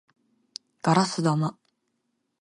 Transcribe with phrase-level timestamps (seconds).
[0.81, 1.59] ガラス玉